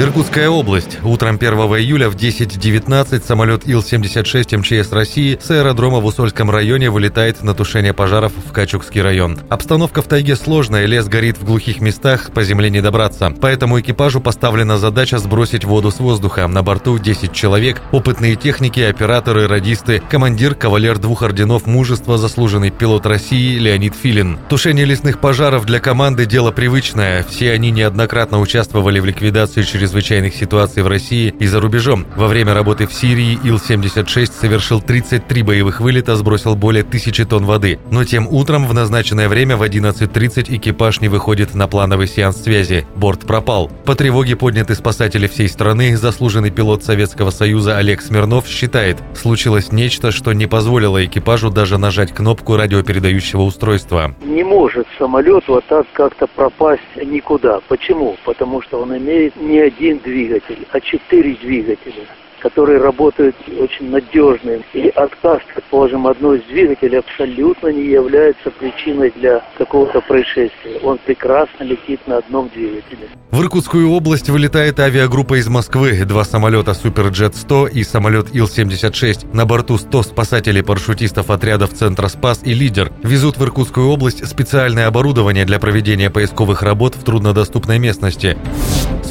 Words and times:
Иркутская 0.00 0.48
область. 0.48 0.98
Утром 1.04 1.36
1 1.36 1.52
июля 1.52 2.08
в 2.08 2.16
10.19 2.16 3.22
самолет 3.22 3.68
Ил-76 3.68 4.56
МЧС 4.56 4.92
России 4.92 5.38
с 5.38 5.50
аэродрома 5.50 6.00
в 6.00 6.06
Усольском 6.06 6.50
районе 6.50 6.88
вылетает 6.88 7.42
на 7.42 7.52
тушение 7.52 7.92
пожаров 7.92 8.32
в 8.34 8.50
Качукский 8.50 9.02
район. 9.02 9.38
Обстановка 9.50 10.00
в 10.00 10.06
тайге 10.06 10.36
сложная, 10.36 10.86
лес 10.86 11.06
горит 11.06 11.36
в 11.36 11.44
глухих 11.44 11.82
местах, 11.82 12.30
по 12.32 12.42
земле 12.42 12.70
не 12.70 12.80
добраться. 12.80 13.30
Поэтому 13.42 13.78
экипажу 13.78 14.22
поставлена 14.22 14.78
задача 14.78 15.18
сбросить 15.18 15.66
воду 15.66 15.90
с 15.90 15.98
воздуха. 15.98 16.48
На 16.48 16.62
борту 16.62 16.98
10 16.98 17.34
человек, 17.34 17.82
опытные 17.92 18.36
техники, 18.36 18.80
операторы, 18.80 19.48
радисты, 19.48 20.02
командир, 20.08 20.54
кавалер 20.54 20.96
двух 20.96 21.22
орденов 21.22 21.66
мужества, 21.66 22.16
заслуженный 22.16 22.70
пилот 22.70 23.04
России 23.04 23.58
Леонид 23.58 23.94
Филин. 23.94 24.38
Тушение 24.48 24.86
лесных 24.86 25.20
пожаров 25.20 25.66
для 25.66 25.78
команды– 25.78 26.24
дело 26.26 26.52
привычное. 26.52 27.22
Все 27.28 27.52
они 27.52 27.70
неоднократно 27.70 28.40
участвовали 28.40 28.98
в 28.98 29.04
ликвидации 29.04 29.60
через 29.60 29.89
чрезвычайных 29.90 30.36
ситуаций 30.36 30.84
в 30.84 30.86
России 30.86 31.34
и 31.40 31.46
за 31.46 31.60
рубежом. 31.60 32.06
Во 32.14 32.28
время 32.28 32.54
работы 32.54 32.86
в 32.86 32.92
Сирии 32.92 33.36
Ил-76 33.42 34.26
совершил 34.26 34.80
33 34.80 35.42
боевых 35.42 35.80
вылета, 35.80 36.14
сбросил 36.14 36.54
более 36.54 36.84
тысячи 36.84 37.24
тонн 37.24 37.44
воды. 37.44 37.80
Но 37.90 38.04
тем 38.04 38.28
утром 38.28 38.68
в 38.68 38.72
назначенное 38.72 39.28
время 39.28 39.56
в 39.56 39.62
11.30 39.62 40.54
экипаж 40.56 41.00
не 41.00 41.08
выходит 41.08 41.56
на 41.56 41.66
плановый 41.66 42.06
сеанс 42.06 42.40
связи. 42.40 42.86
Борт 42.94 43.26
пропал. 43.26 43.68
По 43.84 43.96
тревоге 43.96 44.36
подняты 44.36 44.76
спасатели 44.76 45.26
всей 45.26 45.48
страны. 45.48 45.96
Заслуженный 45.96 46.50
пилот 46.50 46.84
Советского 46.84 47.30
Союза 47.30 47.76
Олег 47.76 48.00
Смирнов 48.00 48.46
считает, 48.46 48.98
случилось 49.16 49.72
нечто, 49.72 50.12
что 50.12 50.32
не 50.32 50.46
позволило 50.46 51.04
экипажу 51.04 51.50
даже 51.50 51.78
нажать 51.78 52.14
кнопку 52.14 52.56
радиопередающего 52.56 53.42
устройства. 53.42 54.14
Не 54.22 54.44
может 54.44 54.86
самолет 54.98 55.42
вот 55.48 55.64
так 55.66 55.86
как-то 55.94 56.28
пропасть 56.28 56.82
никуда. 57.04 57.58
Почему? 57.66 58.16
Потому 58.24 58.62
что 58.62 58.80
он 58.82 58.96
имеет 58.96 59.34
не 59.34 59.58
один 59.58 59.79
один 59.80 59.98
двигатель, 59.98 60.66
а 60.72 60.80
четыре 60.80 61.34
двигателя 61.34 62.06
которые 62.40 62.78
работают 62.78 63.36
очень 63.58 63.90
надежно. 63.90 64.62
И 64.72 64.88
отказ, 64.88 65.40
предположим, 65.54 66.06
одной 66.06 66.38
из 66.38 66.44
двигателей 66.44 66.98
абсолютно 66.98 67.68
не 67.68 67.84
является 67.84 68.50
причиной 68.50 69.12
для 69.14 69.44
какого-то 69.58 70.00
происшествия. 70.00 70.78
Он 70.82 70.98
прекрасно 71.04 71.64
летит 71.64 72.00
на 72.06 72.16
одном 72.16 72.48
двигателе. 72.48 73.08
В 73.30 73.42
Иркутскую 73.42 73.90
область 73.90 74.30
вылетает 74.30 74.80
авиагруппа 74.80 75.38
из 75.38 75.48
Москвы. 75.48 76.02
Два 76.06 76.24
самолета 76.24 76.72
Суперджет-100 76.72 77.70
и 77.72 77.84
самолет 77.84 78.34
Ил-76. 78.34 79.34
На 79.34 79.44
борту 79.44 79.76
100 79.76 80.02
спасателей-парашютистов 80.04 81.30
отрядов 81.30 81.74
Центра 81.74 82.08
Спас 82.08 82.40
и 82.42 82.54
Лидер 82.54 82.90
везут 83.02 83.36
в 83.36 83.44
Иркутскую 83.44 83.88
область 83.88 84.26
специальное 84.26 84.86
оборудование 84.86 85.44
для 85.44 85.58
проведения 85.58 86.08
поисковых 86.08 86.62
работ 86.62 86.94
в 86.94 87.04
труднодоступной 87.04 87.78
местности. 87.78 88.38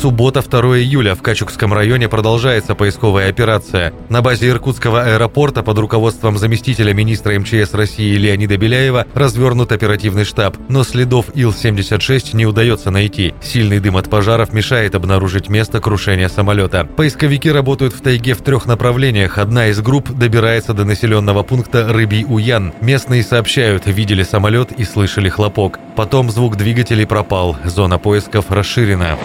Суббота, 0.01 0.41
2 0.41 0.79
июля. 0.79 1.13
В 1.13 1.21
Качукском 1.21 1.73
районе 1.73 2.07
продолжается 2.07 2.73
поисковая 2.73 3.27
операция. 3.29 3.91
На 4.07 4.21
базе 4.21 4.47
Иркутского 4.47 5.01
аэропорта 5.01 5.61
под 5.61 5.77
руководством 5.77 6.37
заместителя 6.37 6.93
министра 6.93 7.37
МЧС 7.37 7.73
России 7.73 8.15
Леонида 8.15 8.55
Беляева 8.55 9.07
развернут 9.13 9.73
оперативный 9.73 10.23
штаб. 10.23 10.55
Но 10.69 10.85
следов 10.85 11.25
Ил-76 11.35 12.33
не 12.33 12.45
удается 12.45 12.91
найти. 12.91 13.33
Сильный 13.41 13.81
дым 13.81 13.97
от 13.97 14.09
пожаров 14.09 14.53
мешает 14.53 14.95
обнаружить 14.95 15.49
место 15.49 15.81
крушения 15.81 16.29
самолета. 16.29 16.87
Поисковики 16.95 17.51
работают 17.51 17.93
в 17.93 17.99
тайге 17.99 18.35
в 18.35 18.41
трех 18.41 18.67
направлениях. 18.67 19.37
Одна 19.37 19.67
из 19.67 19.81
групп 19.81 20.09
добирается 20.11 20.73
до 20.73 20.85
населенного 20.85 21.43
пункта 21.43 21.91
Рыбий 21.91 22.25
Уян. 22.25 22.71
Местные 22.79 23.21
сообщают, 23.21 23.85
видели 23.85 24.23
самолет 24.23 24.71
и 24.71 24.85
слышали 24.85 25.27
хлопок. 25.27 25.77
Потом 25.97 26.29
звук 26.29 26.55
двигателей 26.55 27.05
пропал. 27.05 27.57
Зона 27.65 27.97
поисков 27.97 28.45
расширена. 28.49 29.17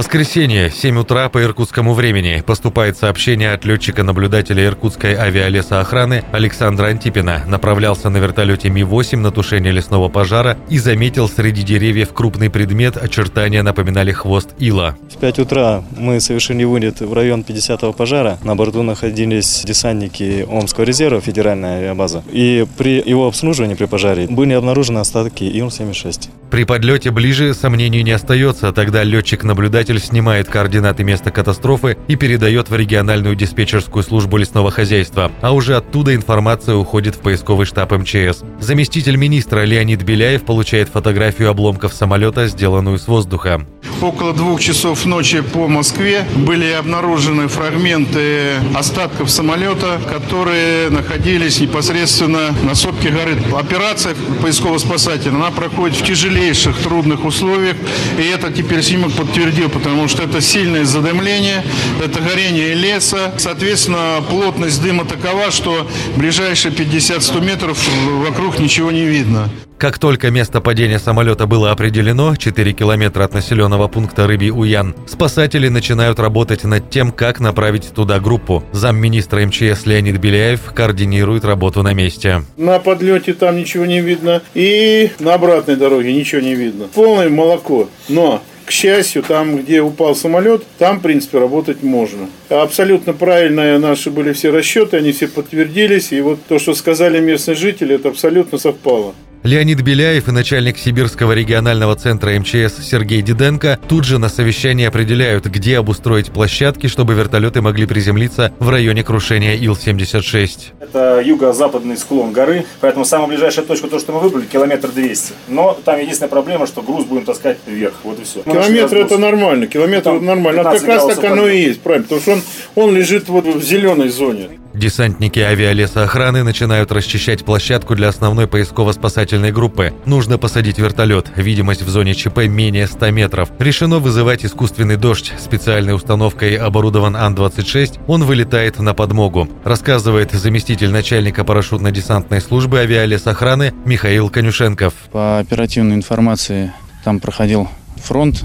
Воскресенье, 0.00 0.70
7 0.70 0.98
утра 0.98 1.28
по 1.28 1.42
иркутскому 1.42 1.92
времени. 1.92 2.42
Поступает 2.46 2.96
сообщение 2.96 3.52
от 3.52 3.66
летчика-наблюдателя 3.66 4.64
Иркутской 4.64 5.12
авиалесоохраны 5.14 6.24
Александра 6.32 6.86
Антипина. 6.86 7.44
Направлялся 7.46 8.08
на 8.08 8.16
вертолете 8.16 8.70
Ми-8 8.70 9.18
на 9.18 9.30
тушение 9.30 9.72
лесного 9.72 10.08
пожара 10.08 10.56
и 10.70 10.78
заметил 10.78 11.28
среди 11.28 11.62
деревьев 11.62 12.14
крупный 12.14 12.48
предмет, 12.48 12.96
очертания 12.96 13.62
напоминали 13.62 14.10
хвост 14.10 14.48
ила. 14.58 14.96
В 15.14 15.18
5 15.18 15.38
утра 15.40 15.84
мы 15.98 16.18
совершили 16.20 16.64
вылет 16.64 17.00
в 17.00 17.12
район 17.12 17.44
50-го 17.46 17.92
пожара. 17.92 18.38
На 18.42 18.56
борту 18.56 18.82
находились 18.82 19.64
десантники 19.66 20.46
Омского 20.48 20.84
резерва, 20.84 21.20
федеральная 21.20 21.76
авиабаза. 21.76 22.24
И 22.32 22.66
при 22.78 23.06
его 23.06 23.26
обслуживании 23.26 23.74
при 23.74 23.84
пожаре 23.84 24.28
были 24.28 24.54
обнаружены 24.54 25.00
остатки 25.00 25.44
Ил-76. 25.44 26.30
При 26.50 26.64
подлете 26.64 27.12
ближе 27.12 27.54
сомнений 27.54 28.02
не 28.02 28.10
остается. 28.10 28.72
Тогда 28.72 29.04
летчик-наблюдатель 29.04 30.00
снимает 30.00 30.48
координаты 30.48 31.04
места 31.04 31.30
катастрофы 31.30 31.96
и 32.08 32.16
передает 32.16 32.68
в 32.68 32.74
региональную 32.74 33.36
диспетчерскую 33.36 34.02
службу 34.02 34.36
лесного 34.36 34.72
хозяйства. 34.72 35.30
А 35.42 35.52
уже 35.52 35.76
оттуда 35.76 36.12
информация 36.12 36.74
уходит 36.74 37.14
в 37.14 37.20
поисковый 37.20 37.66
штаб 37.66 37.92
МЧС. 37.92 38.42
Заместитель 38.58 39.14
министра 39.16 39.64
Леонид 39.64 40.02
Беляев 40.02 40.42
получает 40.42 40.88
фотографию 40.88 41.50
обломков 41.50 41.94
самолета, 41.94 42.48
сделанную 42.48 42.98
с 42.98 43.06
воздуха. 43.06 43.64
Около 44.02 44.32
двух 44.32 44.60
часов 44.60 45.04
ночи 45.04 45.42
по 45.42 45.68
Москве 45.68 46.24
были 46.34 46.72
обнаружены 46.72 47.48
фрагменты 47.48 48.54
остатков 48.74 49.30
самолета, 49.30 50.00
которые 50.10 50.88
находились 50.88 51.60
непосредственно 51.60 52.54
на 52.62 52.74
сопке 52.74 53.10
горы. 53.10 53.36
Операция 53.54 54.14
поисково-спасательная, 54.40 55.42
она 55.42 55.50
проходит 55.50 55.98
в 55.98 56.02
тяжелейших, 56.40 56.78
трудных 56.82 57.24
условиях. 57.24 57.76
И 58.18 58.22
это 58.22 58.50
теперь 58.50 58.82
снимок 58.82 59.12
подтвердил, 59.12 59.68
потому 59.68 60.08
что 60.08 60.22
это 60.22 60.40
сильное 60.40 60.84
задымление, 60.84 61.62
это 62.02 62.20
горение 62.20 62.74
леса. 62.74 63.34
Соответственно, 63.38 64.22
плотность 64.28 64.82
дыма 64.82 65.04
такова, 65.04 65.50
что 65.50 65.88
ближайшие 66.16 66.72
50-100 66.72 67.44
метров 67.44 67.78
вокруг 68.26 68.58
ничего 68.58 68.90
не 68.90 69.04
видно. 69.04 69.48
Как 69.80 69.98
только 69.98 70.30
место 70.30 70.60
падения 70.60 70.98
самолета 70.98 71.46
было 71.46 71.70
определено, 71.70 72.36
4 72.36 72.72
километра 72.74 73.24
от 73.24 73.32
населенного 73.32 73.88
пункта 73.88 74.26
Рыбий 74.26 74.50
Уян, 74.50 74.94
спасатели 75.06 75.68
начинают 75.68 76.18
работать 76.18 76.64
над 76.64 76.90
тем, 76.90 77.10
как 77.12 77.40
направить 77.40 77.94
туда 77.94 78.20
группу. 78.20 78.62
Замминистра 78.72 79.40
МЧС 79.40 79.86
Леонид 79.86 80.18
Беляев 80.18 80.60
координирует 80.74 81.46
работу 81.46 81.82
на 81.82 81.94
месте. 81.94 82.42
На 82.58 82.78
подлете 82.78 83.32
там 83.32 83.56
ничего 83.56 83.86
не 83.86 84.02
видно 84.02 84.42
и 84.52 85.12
на 85.18 85.32
обратной 85.32 85.76
дороге 85.76 86.12
ничего 86.12 86.42
не 86.42 86.54
видно. 86.54 86.88
Полное 86.94 87.30
молоко. 87.30 87.88
Но 88.10 88.42
к 88.66 88.72
счастью, 88.72 89.22
там, 89.22 89.56
где 89.56 89.80
упал 89.80 90.14
самолет, 90.14 90.62
там, 90.76 90.98
в 90.98 91.02
принципе, 91.02 91.38
работать 91.38 91.82
можно. 91.82 92.28
Абсолютно 92.50 93.14
правильные 93.14 93.78
наши 93.78 94.10
были 94.10 94.34
все 94.34 94.50
расчеты, 94.50 94.98
они 94.98 95.12
все 95.12 95.26
подтвердились. 95.26 96.12
И 96.12 96.20
вот 96.20 96.38
то, 96.46 96.58
что 96.58 96.74
сказали 96.74 97.18
местные 97.18 97.54
жители, 97.54 97.94
это 97.94 98.10
абсолютно 98.10 98.58
совпало. 98.58 99.14
Леонид 99.42 99.80
Беляев 99.80 100.28
и 100.28 100.32
начальник 100.32 100.76
Сибирского 100.76 101.32
регионального 101.32 101.96
центра 101.96 102.38
МЧС 102.38 102.84
Сергей 102.84 103.22
Диденко 103.22 103.78
тут 103.88 104.04
же 104.04 104.18
на 104.18 104.28
совещании 104.28 104.84
определяют, 104.84 105.46
где 105.46 105.78
обустроить 105.78 106.30
площадки, 106.30 106.88
чтобы 106.88 107.14
вертолеты 107.14 107.62
могли 107.62 107.86
приземлиться 107.86 108.52
в 108.58 108.68
районе 108.68 109.02
крушения 109.02 109.56
Ил-76. 109.56 110.74
Это 110.80 111.22
юго-западный 111.24 111.96
склон 111.96 112.32
горы, 112.32 112.66
поэтому 112.82 113.06
самая 113.06 113.28
ближайшая 113.28 113.64
точка, 113.64 113.88
то, 113.88 113.98
что 113.98 114.12
мы 114.12 114.20
выбрали, 114.20 114.44
километр 114.44 114.90
200. 114.90 115.32
Но 115.48 115.72
там 115.86 115.98
единственная 115.98 116.28
проблема, 116.28 116.66
что 116.66 116.82
груз 116.82 117.06
будем 117.06 117.24
таскать 117.24 117.56
вверх. 117.66 117.94
Вот 118.04 118.20
и 118.20 118.24
все. 118.24 118.42
Километр 118.42 118.98
это 118.98 119.16
нормально, 119.16 119.68
километр 119.68 120.10
это 120.10 120.20
нормально. 120.20 120.60
А 120.60 120.74
как 120.74 120.84
раз 120.84 121.06
так 121.06 121.24
оно 121.24 121.48
и 121.48 121.62
есть, 121.62 121.80
правильно, 121.80 122.04
потому 122.04 122.20
что 122.20 122.32
он, 122.32 122.42
он 122.74 122.94
лежит 122.94 123.30
вот 123.30 123.46
в 123.46 123.62
зеленой 123.62 124.10
зоне. 124.10 124.59
Десантники 124.74 125.40
авиалесоохраны 125.40 126.44
начинают 126.44 126.92
расчищать 126.92 127.44
площадку 127.44 127.96
для 127.96 128.08
основной 128.08 128.46
поисково-спасательной 128.46 129.50
группы. 129.50 129.92
Нужно 130.06 130.38
посадить 130.38 130.78
вертолет. 130.78 131.30
Видимость 131.36 131.82
в 131.82 131.88
зоне 131.88 132.14
ЧП 132.14 132.46
менее 132.46 132.86
100 132.86 133.10
метров. 133.10 133.50
Решено 133.58 133.98
вызывать 133.98 134.44
искусственный 134.44 134.96
дождь. 134.96 135.32
Специальной 135.38 135.94
установкой 135.94 136.54
оборудован 136.54 137.16
Ан-26. 137.16 138.00
Он 138.06 138.24
вылетает 138.24 138.78
на 138.78 138.94
подмогу. 138.94 139.48
Рассказывает 139.64 140.32
заместитель 140.32 140.90
начальника 140.90 141.42
парашютно-десантной 141.42 142.40
службы 142.40 142.78
авиалесохраны 142.78 143.74
Михаил 143.84 144.30
Конюшенков. 144.30 144.94
По 145.10 145.38
оперативной 145.38 145.96
информации 145.96 146.72
там 147.04 147.18
проходил 147.18 147.68
фронт 147.96 148.44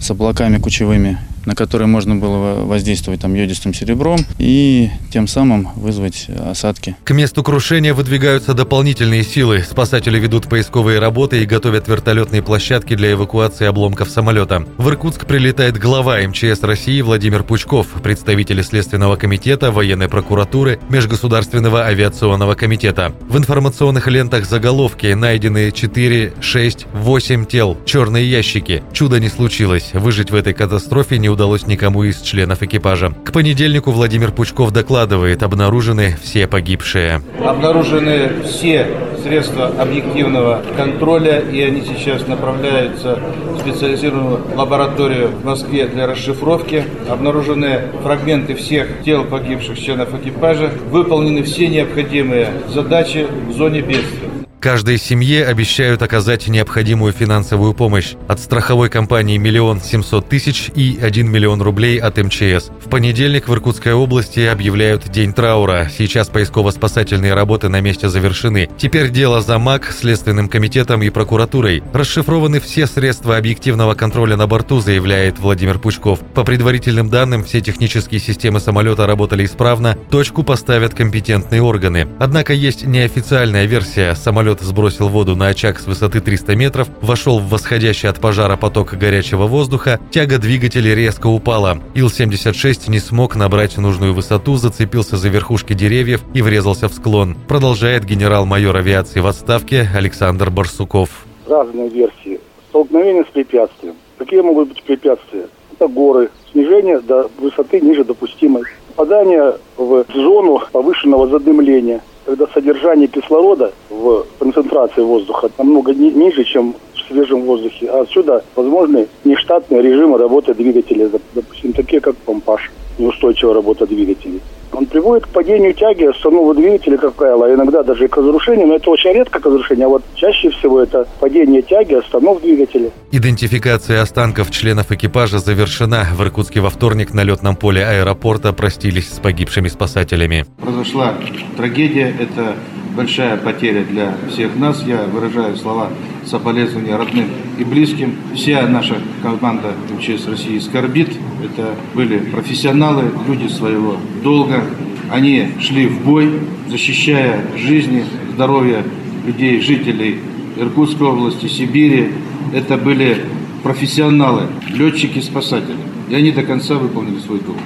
с 0.00 0.10
облаками 0.10 0.58
кучевыми 0.58 1.18
на 1.46 1.54
которые 1.54 1.88
можно 1.88 2.16
было 2.16 2.64
воздействовать 2.64 3.20
там 3.20 3.34
йодистым 3.34 3.74
серебром 3.74 4.20
и 4.38 4.90
тем 5.10 5.26
самым 5.26 5.68
вызвать 5.76 6.26
осадки. 6.28 6.96
К 7.04 7.12
месту 7.12 7.42
крушения 7.42 7.94
выдвигаются 7.94 8.54
дополнительные 8.54 9.24
силы. 9.24 9.64
Спасатели 9.68 10.18
ведут 10.18 10.48
поисковые 10.48 10.98
работы 10.98 11.42
и 11.42 11.46
готовят 11.46 11.88
вертолетные 11.88 12.42
площадки 12.42 12.94
для 12.94 13.12
эвакуации 13.12 13.66
обломков 13.66 14.10
самолета. 14.10 14.64
В 14.78 14.88
Иркутск 14.88 15.26
прилетает 15.26 15.78
глава 15.78 16.18
МЧС 16.20 16.62
России 16.62 17.00
Владимир 17.00 17.42
Пучков, 17.42 17.86
представители 18.02 18.62
Следственного 18.62 19.16
комитета, 19.16 19.70
военной 19.70 20.08
прокуратуры, 20.08 20.78
Межгосударственного 20.88 21.84
авиационного 21.84 22.54
комитета. 22.54 23.12
В 23.28 23.36
информационных 23.38 24.06
лентах 24.08 24.46
заголовки 24.46 25.06
найдены 25.12 25.72
4, 25.72 26.34
6, 26.40 26.86
8 26.92 27.46
тел, 27.46 27.76
черные 27.84 28.28
ящики. 28.30 28.82
Чудо 28.92 29.20
не 29.20 29.28
случилось. 29.28 29.90
Выжить 29.92 30.30
в 30.30 30.34
этой 30.34 30.54
катастрофе 30.54 31.18
не 31.18 31.28
удалось 31.34 31.66
никому 31.66 32.04
из 32.04 32.20
членов 32.22 32.62
экипажа. 32.62 33.12
К 33.24 33.32
понедельнику 33.32 33.90
Владимир 33.90 34.32
Пучков 34.32 34.72
докладывает, 34.72 35.42
обнаружены 35.42 36.16
все 36.22 36.46
погибшие. 36.46 37.20
Обнаружены 37.44 38.42
все 38.44 38.86
средства 39.22 39.66
объективного 39.66 40.62
контроля, 40.76 41.40
и 41.40 41.60
они 41.60 41.82
сейчас 41.82 42.26
направляются 42.26 43.18
в 43.52 43.58
специализированную 43.60 44.40
лабораторию 44.54 45.28
в 45.28 45.44
Москве 45.44 45.86
для 45.86 46.06
расшифровки. 46.06 46.84
Обнаружены 47.08 47.82
фрагменты 48.02 48.54
всех 48.54 49.02
тел 49.04 49.24
погибших 49.24 49.78
членов 49.78 50.14
экипажа. 50.14 50.70
Выполнены 50.90 51.42
все 51.42 51.68
необходимые 51.68 52.52
задачи 52.68 53.26
в 53.48 53.52
зоне 53.52 53.80
бедствия. 53.80 54.43
Каждой 54.64 54.96
семье 54.96 55.44
обещают 55.44 56.00
оказать 56.00 56.48
необходимую 56.48 57.12
финансовую 57.12 57.74
помощь. 57.74 58.14
От 58.28 58.40
страховой 58.40 58.88
компании 58.88 59.36
«Миллион 59.36 59.82
семьсот 59.82 60.30
тысяч» 60.30 60.70
и 60.74 60.98
1 61.02 61.30
миллион 61.30 61.60
рублей 61.60 61.98
от 61.98 62.16
МЧС. 62.16 62.70
В 62.82 62.88
понедельник 62.88 63.46
в 63.46 63.52
Иркутской 63.52 63.92
области 63.92 64.40
объявляют 64.40 65.10
День 65.10 65.34
траура. 65.34 65.90
Сейчас 65.94 66.30
поисково-спасательные 66.30 67.34
работы 67.34 67.68
на 67.68 67.82
месте 67.82 68.08
завершены. 68.08 68.70
Теперь 68.78 69.10
дело 69.10 69.42
за 69.42 69.58
МАК, 69.58 69.92
Следственным 69.92 70.48
комитетом 70.48 71.02
и 71.02 71.10
прокуратурой. 71.10 71.82
Расшифрованы 71.92 72.58
все 72.58 72.86
средства 72.86 73.36
объективного 73.36 73.92
контроля 73.92 74.38
на 74.38 74.46
борту, 74.46 74.80
заявляет 74.80 75.38
Владимир 75.40 75.78
Пучков. 75.78 76.20
По 76.32 76.42
предварительным 76.42 77.10
данным, 77.10 77.44
все 77.44 77.60
технические 77.60 78.18
системы 78.18 78.60
самолета 78.60 79.06
работали 79.06 79.44
исправно. 79.44 79.98
Точку 80.10 80.42
поставят 80.42 80.94
компетентные 80.94 81.60
органы. 81.60 82.08
Однако 82.18 82.54
есть 82.54 82.86
неофициальная 82.86 83.66
версия. 83.66 84.14
Самолет 84.14 84.53
Самолет 84.54 84.60
сбросил 84.60 85.08
воду 85.08 85.34
на 85.36 85.48
очаг 85.48 85.78
с 85.78 85.86
высоты 85.86 86.20
300 86.20 86.54
метров, 86.54 86.88
вошел 87.00 87.38
в 87.38 87.48
восходящий 87.48 88.08
от 88.08 88.20
пожара 88.20 88.56
поток 88.56 88.94
горячего 88.94 89.46
воздуха, 89.46 89.98
тяга 90.10 90.38
двигателя 90.38 90.94
резко 90.94 91.26
упала. 91.26 91.78
Ил-76 91.94 92.88
не 92.90 93.00
смог 93.00 93.36
набрать 93.36 93.76
нужную 93.78 94.14
высоту, 94.14 94.56
зацепился 94.56 95.16
за 95.16 95.28
верхушки 95.28 95.72
деревьев 95.72 96.22
и 96.34 96.42
врезался 96.42 96.88
в 96.88 96.94
склон. 96.94 97.36
Продолжает 97.48 98.04
генерал-майор 98.04 98.76
авиации 98.76 99.20
в 99.20 99.26
отставке 99.26 99.88
Александр 99.94 100.50
Барсуков. 100.50 101.26
Разные 101.48 101.88
версии. 101.88 102.40
Столкновение 102.68 103.24
с 103.24 103.32
препятствием. 103.32 103.94
Какие 104.18 104.40
могут 104.40 104.68
быть 104.68 104.82
препятствия? 104.84 105.46
Это 105.72 105.88
горы, 105.88 106.30
снижение 106.52 107.00
до 107.00 107.28
высоты 107.38 107.80
ниже 107.80 108.04
допустимой, 108.04 108.62
попадание 108.94 109.56
в 109.76 110.04
зону 110.14 110.62
повышенного 110.72 111.26
задымления– 111.28 112.00
когда 112.24 112.46
содержание 112.48 113.06
кислорода 113.08 113.72
в 113.90 114.26
концентрации 114.38 115.02
воздуха 115.02 115.50
намного 115.58 115.92
ни, 115.92 116.10
ниже, 116.10 116.44
чем 116.44 116.74
в 116.94 117.08
свежем 117.08 117.42
воздухе. 117.42 117.88
А 117.90 118.00
отсюда 118.00 118.44
возможны 118.56 119.06
нештатные 119.24 119.82
режимы 119.82 120.18
работы 120.18 120.54
двигателя, 120.54 121.10
допустим, 121.34 121.72
такие 121.72 122.00
как 122.00 122.16
помпаж, 122.16 122.70
неустойчивая 122.98 123.54
работа 123.54 123.86
двигателей. 123.86 124.40
Он 124.74 124.86
приводит 124.86 125.26
к 125.26 125.28
падению 125.28 125.72
тяги 125.74 126.04
основного 126.04 126.54
двигателя, 126.54 126.96
как 126.98 127.14
правило, 127.14 127.52
иногда 127.52 127.82
даже 127.82 128.04
и 128.04 128.08
к 128.08 128.16
разрушению, 128.16 128.66
но 128.66 128.76
это 128.76 128.90
очень 128.90 129.12
редко 129.12 129.40
к 129.40 129.46
разрушению, 129.46 129.86
а 129.86 129.88
вот 129.90 130.02
чаще 130.14 130.50
всего 130.50 130.80
это 130.80 131.06
падение 131.20 131.62
тяги, 131.62 131.94
останов 131.94 132.42
двигателя. 132.42 132.90
Идентификация 133.12 134.02
останков 134.02 134.50
членов 134.50 134.90
экипажа 134.90 135.38
завершена. 135.38 136.06
В 136.14 136.22
Иркутске 136.22 136.60
во 136.60 136.70
вторник 136.70 137.14
на 137.14 137.22
летном 137.22 137.56
поле 137.56 137.84
аэропорта 137.84 138.52
простились 138.52 139.12
с 139.12 139.20
погибшими 139.20 139.68
спасателями. 139.68 140.46
Произошла 140.60 141.14
трагедия, 141.56 142.14
это 142.18 142.54
большая 142.94 143.36
потеря 143.36 143.84
для 143.84 144.14
всех 144.30 144.56
нас. 144.56 144.82
Я 144.86 145.04
выражаю 145.04 145.56
слова 145.56 145.90
соболезнования 146.24 146.96
родным 146.96 147.26
и 147.58 147.64
близким. 147.64 148.14
Вся 148.34 148.66
наша 148.66 148.96
команда 149.22 149.72
МЧС 149.96 150.26
России 150.28 150.58
скорбит. 150.58 151.10
Это 151.42 151.74
были 151.94 152.18
профессионалы, 152.18 153.04
люди 153.28 153.48
своего 153.48 153.96
долга. 154.22 154.64
Они 155.10 155.48
шли 155.60 155.86
в 155.86 156.02
бой, 156.02 156.30
защищая 156.68 157.44
жизни, 157.56 158.04
здоровье 158.34 158.84
людей, 159.26 159.60
жителей 159.60 160.20
Иркутской 160.56 161.08
области, 161.08 161.46
Сибири. 161.46 162.12
Это 162.52 162.76
были 162.76 163.24
профессионалы, 163.62 164.42
летчики-спасатели. 164.68 165.76
И 166.08 166.14
они 166.14 166.32
до 166.32 166.42
конца 166.42 166.74
выполнили 166.74 167.18
свой 167.18 167.40
долг. 167.40 167.58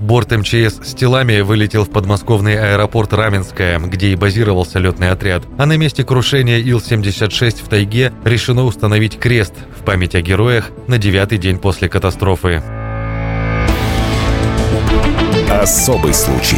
Борт 0.00 0.30
МЧС 0.30 0.80
с 0.82 0.94
телами 0.94 1.40
вылетел 1.40 1.84
в 1.84 1.90
подмосковный 1.90 2.58
аэропорт 2.58 3.12
Раменское, 3.12 3.78
где 3.78 4.08
и 4.08 4.16
базировался 4.16 4.78
летный 4.78 5.10
отряд. 5.10 5.42
А 5.58 5.66
на 5.66 5.76
месте 5.76 6.04
крушения 6.04 6.58
Ил-76 6.58 7.62
в 7.62 7.68
тайге 7.68 8.10
решено 8.24 8.64
установить 8.64 9.18
крест 9.18 9.52
в 9.78 9.84
память 9.84 10.14
о 10.14 10.22
героях 10.22 10.70
на 10.88 10.96
девятый 10.96 11.36
день 11.36 11.58
после 11.58 11.90
катастрофы. 11.90 12.62
Особый 15.50 16.14
случай. 16.14 16.56